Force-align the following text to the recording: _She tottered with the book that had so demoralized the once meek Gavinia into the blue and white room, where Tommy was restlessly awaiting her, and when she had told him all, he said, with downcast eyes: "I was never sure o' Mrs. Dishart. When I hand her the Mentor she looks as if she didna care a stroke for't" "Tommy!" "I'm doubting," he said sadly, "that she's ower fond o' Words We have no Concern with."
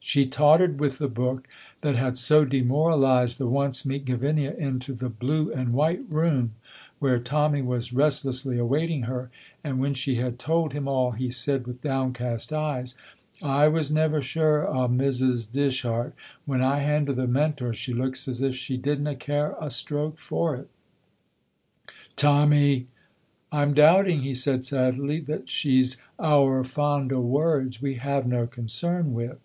_She 0.12 0.24
tottered 0.26 0.80
with 0.80 0.98
the 0.98 1.08
book 1.08 1.46
that 1.82 1.94
had 1.94 2.16
so 2.16 2.44
demoralized 2.44 3.38
the 3.38 3.46
once 3.46 3.86
meek 3.86 4.06
Gavinia 4.06 4.52
into 4.58 4.92
the 4.92 5.10
blue 5.10 5.52
and 5.52 5.72
white 5.74 6.02
room, 6.08 6.54
where 6.98 7.20
Tommy 7.20 7.62
was 7.62 7.92
restlessly 7.92 8.58
awaiting 8.58 9.02
her, 9.02 9.30
and 9.62 9.78
when 9.78 9.94
she 9.94 10.16
had 10.16 10.38
told 10.38 10.72
him 10.72 10.88
all, 10.88 11.12
he 11.12 11.28
said, 11.30 11.64
with 11.64 11.82
downcast 11.82 12.52
eyes: 12.52 12.96
"I 13.40 13.68
was 13.68 13.92
never 13.92 14.20
sure 14.20 14.66
o' 14.66 14.88
Mrs. 14.88 15.48
Dishart. 15.52 16.14
When 16.44 16.62
I 16.62 16.78
hand 16.78 17.06
her 17.06 17.14
the 17.14 17.28
Mentor 17.28 17.72
she 17.72 17.92
looks 17.94 18.26
as 18.26 18.42
if 18.42 18.56
she 18.56 18.76
didna 18.78 19.14
care 19.14 19.54
a 19.60 19.70
stroke 19.70 20.18
for't" 20.18 20.68
"Tommy!" 22.16 22.88
"I'm 23.52 23.74
doubting," 23.74 24.22
he 24.22 24.34
said 24.34 24.64
sadly, 24.64 25.20
"that 25.20 25.48
she's 25.50 25.98
ower 26.18 26.64
fond 26.64 27.12
o' 27.12 27.20
Words 27.20 27.80
We 27.80 27.94
have 27.96 28.26
no 28.26 28.46
Concern 28.48 29.12
with." 29.12 29.38